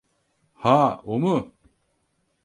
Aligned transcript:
Ha, 0.61 0.77
o 1.11 1.15
mu? 1.21 1.35